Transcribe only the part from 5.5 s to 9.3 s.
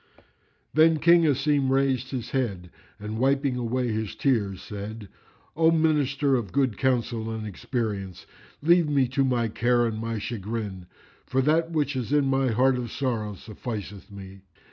"O Minister of good counsel and experience, leave me to